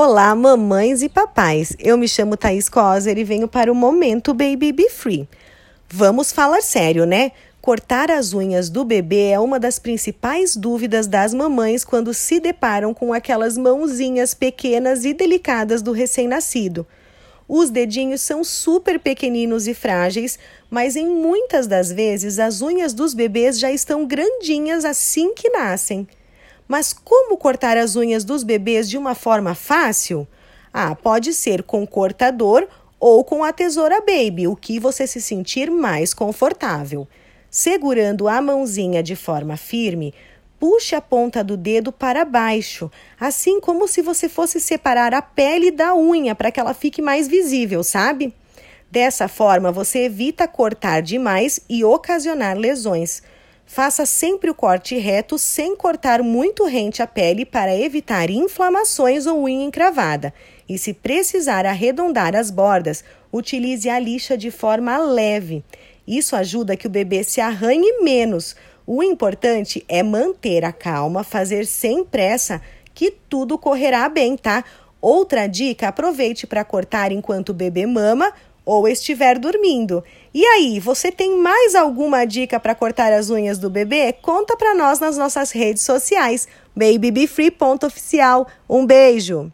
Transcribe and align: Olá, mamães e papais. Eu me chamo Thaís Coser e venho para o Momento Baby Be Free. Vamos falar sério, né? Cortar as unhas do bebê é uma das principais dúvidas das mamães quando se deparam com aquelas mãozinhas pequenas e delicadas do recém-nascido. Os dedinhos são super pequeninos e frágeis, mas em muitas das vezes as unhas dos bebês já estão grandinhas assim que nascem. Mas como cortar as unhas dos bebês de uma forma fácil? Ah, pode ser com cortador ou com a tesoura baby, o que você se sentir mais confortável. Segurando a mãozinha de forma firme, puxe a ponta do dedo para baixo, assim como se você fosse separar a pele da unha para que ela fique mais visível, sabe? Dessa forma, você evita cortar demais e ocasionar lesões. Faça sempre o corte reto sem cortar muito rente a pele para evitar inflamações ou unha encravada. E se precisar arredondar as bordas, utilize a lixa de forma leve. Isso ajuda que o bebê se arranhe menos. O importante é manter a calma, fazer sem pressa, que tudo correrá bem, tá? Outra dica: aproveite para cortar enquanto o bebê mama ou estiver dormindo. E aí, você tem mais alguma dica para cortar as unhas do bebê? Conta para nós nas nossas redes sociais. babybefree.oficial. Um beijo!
Olá, 0.00 0.32
mamães 0.32 1.02
e 1.02 1.08
papais. 1.08 1.74
Eu 1.76 1.98
me 1.98 2.06
chamo 2.06 2.36
Thaís 2.36 2.68
Coser 2.68 3.18
e 3.18 3.24
venho 3.24 3.48
para 3.48 3.72
o 3.72 3.74
Momento 3.74 4.32
Baby 4.32 4.70
Be 4.70 4.88
Free. 4.88 5.28
Vamos 5.88 6.30
falar 6.30 6.62
sério, 6.62 7.04
né? 7.04 7.32
Cortar 7.60 8.08
as 8.08 8.32
unhas 8.32 8.70
do 8.70 8.84
bebê 8.84 9.30
é 9.30 9.40
uma 9.40 9.58
das 9.58 9.80
principais 9.80 10.54
dúvidas 10.54 11.08
das 11.08 11.34
mamães 11.34 11.84
quando 11.84 12.14
se 12.14 12.38
deparam 12.38 12.94
com 12.94 13.12
aquelas 13.12 13.58
mãozinhas 13.58 14.34
pequenas 14.34 15.04
e 15.04 15.12
delicadas 15.12 15.82
do 15.82 15.90
recém-nascido. 15.90 16.86
Os 17.48 17.68
dedinhos 17.68 18.20
são 18.20 18.44
super 18.44 19.00
pequeninos 19.00 19.66
e 19.66 19.74
frágeis, 19.74 20.38
mas 20.70 20.94
em 20.94 21.08
muitas 21.08 21.66
das 21.66 21.90
vezes 21.90 22.38
as 22.38 22.62
unhas 22.62 22.92
dos 22.92 23.14
bebês 23.14 23.58
já 23.58 23.72
estão 23.72 24.06
grandinhas 24.06 24.84
assim 24.84 25.34
que 25.34 25.50
nascem. 25.50 26.06
Mas 26.68 26.92
como 26.92 27.38
cortar 27.38 27.78
as 27.78 27.96
unhas 27.96 28.22
dos 28.24 28.44
bebês 28.44 28.88
de 28.88 28.98
uma 28.98 29.14
forma 29.14 29.54
fácil? 29.54 30.28
Ah, 30.72 30.94
pode 30.94 31.32
ser 31.32 31.62
com 31.62 31.86
cortador 31.86 32.68
ou 33.00 33.24
com 33.24 33.42
a 33.42 33.52
tesoura 33.52 34.00
baby, 34.00 34.46
o 34.46 34.54
que 34.54 34.78
você 34.78 35.06
se 35.06 35.20
sentir 35.20 35.70
mais 35.70 36.12
confortável. 36.12 37.08
Segurando 37.50 38.28
a 38.28 38.42
mãozinha 38.42 39.02
de 39.02 39.16
forma 39.16 39.56
firme, 39.56 40.12
puxe 40.60 40.94
a 40.94 41.00
ponta 41.00 41.42
do 41.42 41.56
dedo 41.56 41.90
para 41.90 42.24
baixo, 42.24 42.90
assim 43.18 43.60
como 43.60 43.88
se 43.88 44.02
você 44.02 44.28
fosse 44.28 44.60
separar 44.60 45.14
a 45.14 45.22
pele 45.22 45.70
da 45.70 45.94
unha 45.94 46.34
para 46.34 46.50
que 46.50 46.60
ela 46.60 46.74
fique 46.74 47.00
mais 47.00 47.28
visível, 47.28 47.82
sabe? 47.82 48.34
Dessa 48.90 49.28
forma, 49.28 49.70
você 49.70 50.00
evita 50.00 50.48
cortar 50.48 51.00
demais 51.00 51.60
e 51.68 51.84
ocasionar 51.84 52.56
lesões. 52.56 53.22
Faça 53.70 54.06
sempre 54.06 54.48
o 54.50 54.54
corte 54.54 54.96
reto 54.96 55.36
sem 55.36 55.76
cortar 55.76 56.22
muito 56.22 56.64
rente 56.64 57.02
a 57.02 57.06
pele 57.06 57.44
para 57.44 57.76
evitar 57.76 58.30
inflamações 58.30 59.26
ou 59.26 59.42
unha 59.44 59.62
encravada. 59.62 60.32
E 60.66 60.78
se 60.78 60.94
precisar 60.94 61.66
arredondar 61.66 62.34
as 62.34 62.50
bordas, 62.50 63.04
utilize 63.30 63.86
a 63.90 63.98
lixa 63.98 64.38
de 64.38 64.50
forma 64.50 64.96
leve. 64.96 65.62
Isso 66.06 66.34
ajuda 66.34 66.78
que 66.78 66.86
o 66.86 66.90
bebê 66.90 67.22
se 67.22 67.42
arranhe 67.42 68.02
menos. 68.02 68.56
O 68.86 69.02
importante 69.02 69.84
é 69.86 70.02
manter 70.02 70.64
a 70.64 70.72
calma, 70.72 71.22
fazer 71.22 71.66
sem 71.66 72.02
pressa, 72.02 72.62
que 72.94 73.10
tudo 73.10 73.58
correrá 73.58 74.08
bem, 74.08 74.34
tá? 74.34 74.64
Outra 74.98 75.46
dica: 75.46 75.88
aproveite 75.88 76.46
para 76.46 76.64
cortar 76.64 77.12
enquanto 77.12 77.50
o 77.50 77.54
bebê 77.54 77.84
mama 77.84 78.32
ou 78.68 78.86
estiver 78.86 79.38
dormindo. 79.38 80.04
E 80.34 80.44
aí, 80.44 80.78
você 80.78 81.10
tem 81.10 81.38
mais 81.38 81.74
alguma 81.74 82.26
dica 82.26 82.60
para 82.60 82.74
cortar 82.74 83.14
as 83.14 83.30
unhas 83.30 83.58
do 83.58 83.70
bebê? 83.70 84.12
Conta 84.12 84.58
para 84.58 84.74
nós 84.74 85.00
nas 85.00 85.16
nossas 85.16 85.52
redes 85.52 85.82
sociais. 85.82 86.46
babybefree.oficial. 86.76 88.46
Um 88.68 88.84
beijo! 88.84 89.50